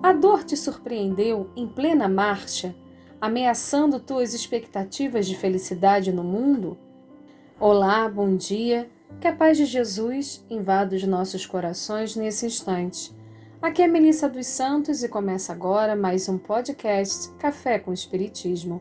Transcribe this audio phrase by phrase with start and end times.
[0.00, 2.72] A dor te surpreendeu em plena marcha,
[3.20, 6.78] ameaçando tuas expectativas de felicidade no mundo?
[7.58, 8.88] Olá, bom dia.
[9.20, 13.12] Que a paz de Jesus invada os nossos corações nesse instante.
[13.60, 18.80] Aqui é Melissa dos Santos e começa agora mais um podcast Café com Espiritismo.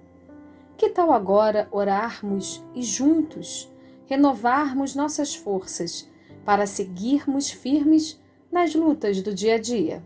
[0.78, 3.68] Que tal agora orarmos e juntos
[4.06, 6.08] renovarmos nossas forças
[6.46, 8.22] para seguirmos firmes
[8.52, 10.04] nas lutas do dia a dia?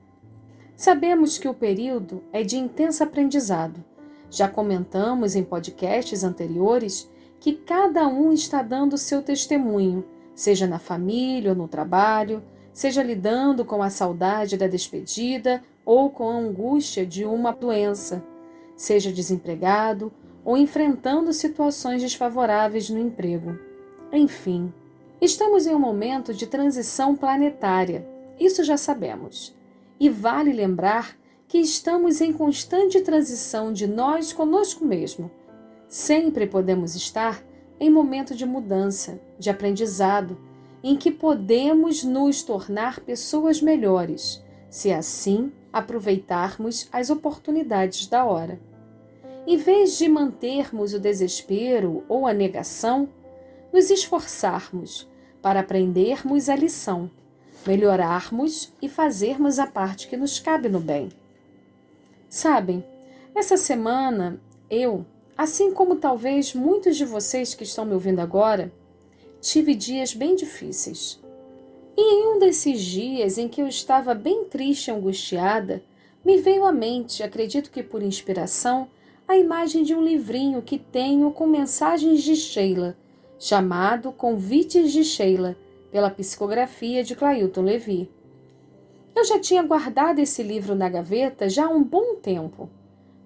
[0.81, 3.85] Sabemos que o período é de intenso aprendizado.
[4.31, 7.07] Já comentamos em podcasts anteriores
[7.39, 12.41] que cada um está dando seu testemunho, seja na família ou no trabalho,
[12.73, 18.25] seja lidando com a saudade da despedida ou com a angústia de uma doença,
[18.75, 20.11] seja desempregado
[20.43, 23.55] ou enfrentando situações desfavoráveis no emprego.
[24.11, 24.73] Enfim,
[25.21, 28.03] estamos em um momento de transição planetária,
[28.39, 29.60] isso já sabemos.
[30.01, 31.15] E vale lembrar
[31.47, 35.29] que estamos em constante transição de nós conosco mesmo.
[35.87, 37.45] Sempre podemos estar
[37.79, 40.39] em momento de mudança, de aprendizado,
[40.83, 48.59] em que podemos nos tornar pessoas melhores, se assim aproveitarmos as oportunidades da hora.
[49.45, 53.07] Em vez de mantermos o desespero ou a negação,
[53.71, 55.07] nos esforçarmos
[55.43, 57.07] para aprendermos a lição
[57.65, 61.09] melhorarmos e fazermos a parte que nos cabe no bem.
[62.29, 62.83] Sabem,
[63.35, 64.39] essa semana
[64.69, 65.05] eu,
[65.37, 68.71] assim como talvez muitos de vocês que estão me ouvindo agora,
[69.41, 71.19] tive dias bem difíceis.
[71.97, 75.83] E em um desses dias em que eu estava bem triste e angustiada,
[76.23, 78.87] me veio à mente, acredito que por inspiração,
[79.27, 82.95] a imagem de um livrinho que tenho com mensagens de Sheila,
[83.39, 85.57] chamado Convites de Sheila,
[85.91, 88.09] pela psicografia de Clailton Levi.
[89.15, 92.69] Eu já tinha guardado esse livro na gaveta já há um bom tempo.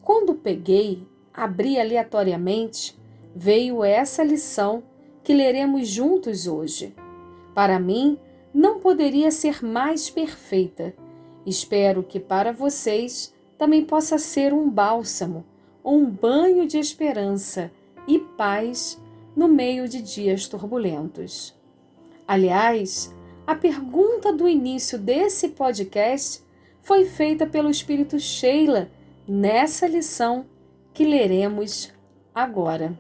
[0.02, 1.04] Quando peguei,
[1.34, 2.98] abri aleatoriamente,
[3.36, 4.84] veio essa lição
[5.24, 6.96] que leremos juntos hoje.
[7.54, 8.18] Para mim,
[8.54, 10.94] não poderia ser mais perfeita.
[11.46, 15.46] Espero que para vocês também possa ser um bálsamo,
[15.84, 17.72] um banho de esperança
[18.08, 19.00] e paz
[19.36, 21.54] no meio de dias turbulentos.
[22.28, 23.14] Aliás,
[23.46, 26.44] a pergunta do início desse podcast
[26.82, 28.90] foi feita pelo Espírito Sheila
[29.28, 30.46] nessa lição
[30.94, 31.94] que leremos
[32.34, 32.98] agora.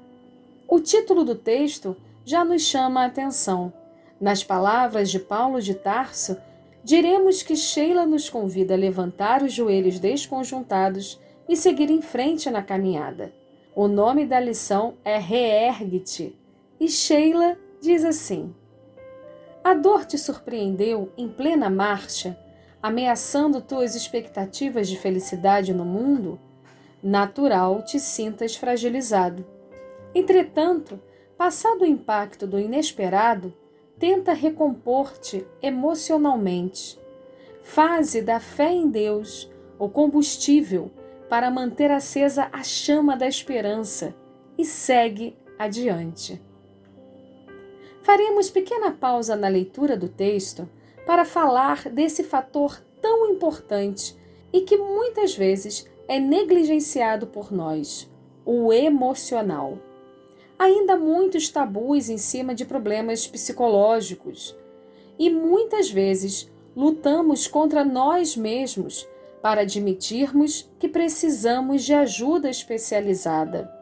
[0.68, 3.74] O título do texto já nos chama a atenção.
[4.22, 6.38] Nas palavras de Paulo de Tarso,
[6.84, 11.20] diremos que Sheila nos convida a levantar os joelhos desconjuntados
[11.50, 13.34] e seguir em frente na caminhada.
[13.76, 16.36] O nome da lição é Reergue-te
[16.80, 18.54] e Sheila diz assim:
[19.66, 22.38] a dor te surpreendeu em plena marcha,
[22.84, 26.40] ameaçando tuas expectativas de felicidade no mundo?
[27.02, 29.44] Natural te sintas fragilizado.
[30.14, 31.02] Entretanto,
[31.36, 33.52] passado o impacto do inesperado,
[33.98, 37.00] tenta recompor-te emocionalmente.
[37.64, 40.92] Faze da fé em Deus o combustível
[41.28, 44.14] para manter acesa a chama da esperança
[44.60, 46.40] e segue adiante.
[48.06, 50.70] Faremos pequena pausa na leitura do texto
[51.08, 54.16] para falar desse fator tão importante
[54.54, 58.08] e que muitas vezes é negligenciado por nós,
[58.46, 59.80] o emocional.
[60.60, 64.56] Ainda muitos tabus em cima de problemas psicológicos
[65.18, 69.10] e muitas vezes lutamos contra nós mesmos
[69.42, 73.74] para admitirmos que precisamos de ajuda especializada.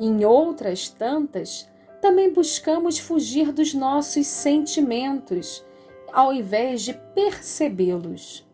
[0.00, 1.68] Em outras tantas,
[2.00, 5.64] também buscamos fugir dos nossos sentimentos,
[6.12, 8.46] ao invés de percebê-los.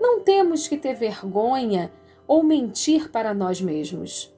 [0.00, 1.92] Não temos que ter vergonha
[2.26, 4.32] ou mentir para nós mesmos.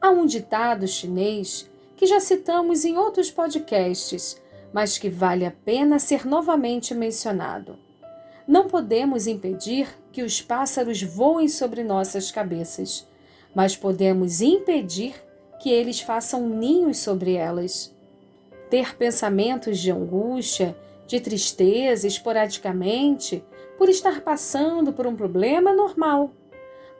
[0.00, 4.40] Há um ditado chinês que já citamos em outros podcasts,
[4.72, 7.78] mas que vale a pena ser novamente mencionado.
[8.46, 13.06] Não podemos impedir que os pássaros voem sobre nossas cabeças,
[13.54, 15.14] mas podemos impedir
[15.60, 17.94] que eles façam ninhos sobre elas.
[18.70, 20.74] Ter pensamentos de angústia,
[21.06, 23.44] de tristeza esporadicamente,
[23.76, 26.30] por estar passando por um problema normal.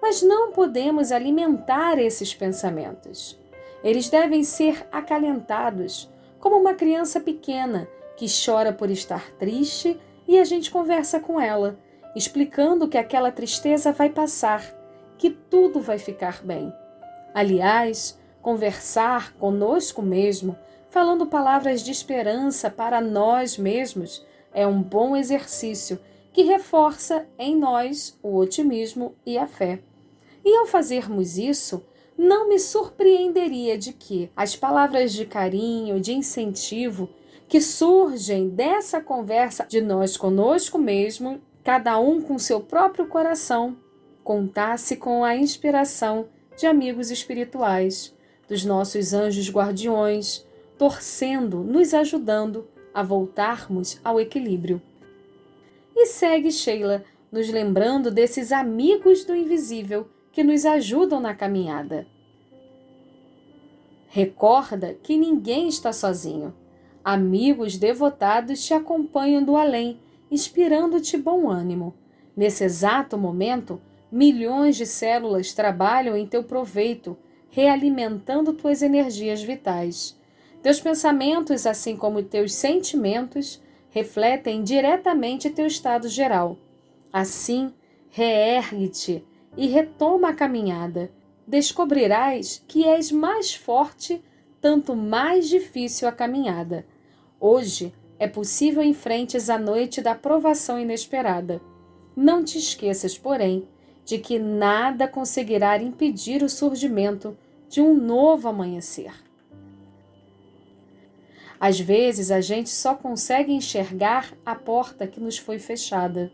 [0.01, 3.39] Mas não podemos alimentar esses pensamentos.
[3.83, 9.99] Eles devem ser acalentados, como uma criança pequena que chora por estar triste
[10.29, 11.79] e a gente conversa com ela,
[12.15, 14.63] explicando que aquela tristeza vai passar,
[15.17, 16.71] que tudo vai ficar bem.
[17.35, 20.57] Aliás, conversar conosco mesmo,
[20.89, 25.99] falando palavras de esperança para nós mesmos, é um bom exercício
[26.33, 29.81] que reforça em nós o otimismo e a fé.
[30.45, 31.85] E ao fazermos isso,
[32.17, 37.09] não me surpreenderia de que as palavras de carinho, de incentivo,
[37.49, 43.77] que surgem dessa conversa de nós conosco mesmo, cada um com seu próprio coração,
[44.23, 48.15] contasse com a inspiração de amigos espirituais,
[48.51, 50.45] dos nossos anjos guardiões,
[50.77, 54.83] torcendo, nos ajudando a voltarmos ao equilíbrio.
[55.95, 62.09] E segue Sheila, nos lembrando desses amigos do invisível que nos ajudam na caminhada.
[64.09, 66.53] Recorda que ninguém está sozinho.
[67.05, 71.95] Amigos devotados te acompanham do além, inspirando-te bom ânimo.
[72.37, 73.81] Nesse exato momento,
[74.11, 77.17] milhões de células trabalham em teu proveito,
[77.51, 80.19] realimentando tuas energias vitais.
[80.63, 83.61] Teus pensamentos, assim como teus sentimentos,
[83.91, 86.57] refletem diretamente teu estado geral.
[87.13, 87.73] Assim,
[88.11, 89.25] reergue-te
[89.57, 91.11] e retoma a caminhada.
[91.47, 94.23] Descobrirás que és mais forte,
[94.61, 96.87] tanto mais difícil a caminhada.
[97.41, 101.61] Hoje é possível enfrentes a noite da provação inesperada.
[102.15, 103.67] Não te esqueças, porém,
[104.11, 109.13] de que nada conseguirá impedir o surgimento de um novo amanhecer.
[111.61, 116.33] Às vezes a gente só consegue enxergar a porta que nos foi fechada.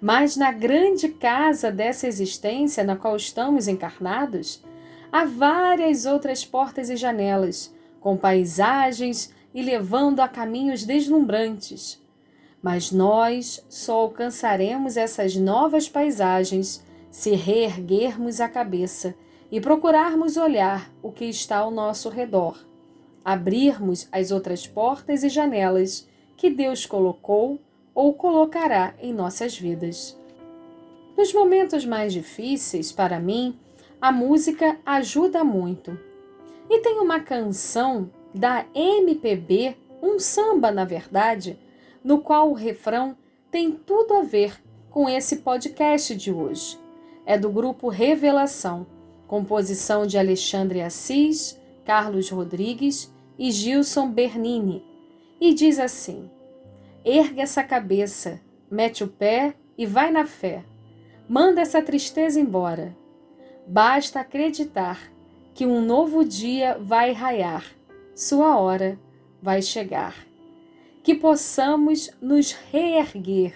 [0.00, 4.60] Mas na grande casa dessa existência na qual estamos encarnados,
[5.12, 12.02] há várias outras portas e janelas, com paisagens e levando a caminhos deslumbrantes.
[12.60, 16.82] Mas nós só alcançaremos essas novas paisagens
[17.12, 19.14] se reerguermos a cabeça
[19.52, 22.72] e procurarmos olhar o que está ao nosso redor
[23.24, 27.60] abrirmos as outras portas e janelas que Deus colocou
[27.94, 30.18] ou colocará em nossas vidas.
[31.16, 33.58] Nos momentos mais difíceis, para mim,
[34.00, 35.98] a música ajuda muito.
[36.68, 41.58] E tem uma canção da MPB, um samba, na verdade,
[42.02, 43.16] no qual o refrão
[43.50, 44.60] tem tudo a ver
[44.90, 46.81] com esse podcast de hoje.
[47.24, 48.86] É do grupo Revelação,
[49.26, 54.84] composição de Alexandre Assis, Carlos Rodrigues e Gilson Bernini,
[55.40, 56.28] e diz assim:
[57.04, 58.40] Erga essa cabeça,
[58.70, 60.64] mete o pé e vai na fé.
[61.28, 62.96] Manda essa tristeza embora.
[63.66, 65.00] Basta acreditar
[65.54, 67.64] que um novo dia vai raiar,
[68.14, 68.98] sua hora
[69.40, 70.14] vai chegar.
[71.02, 73.54] Que possamos nos reerguer,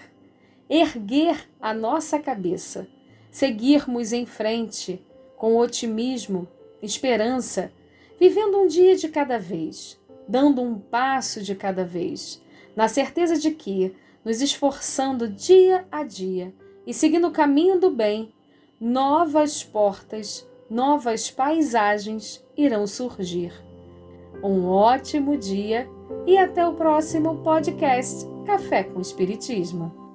[0.69, 2.87] erguer a nossa cabeça,
[3.37, 4.99] seguirmos em frente
[5.35, 6.47] com otimismo,
[6.81, 7.71] esperança
[8.19, 9.95] vivendo um dia de cada vez,
[10.27, 12.41] dando um passo de cada vez,
[12.75, 13.95] na certeza de que,
[14.25, 16.51] nos esforçando dia a dia
[16.87, 18.33] e seguindo o caminho do bem,
[18.81, 23.53] novas portas, novas paisagens irão surgir.
[24.43, 25.87] Um ótimo dia
[26.25, 30.06] e até o próximo podcast Café com Espiritismo.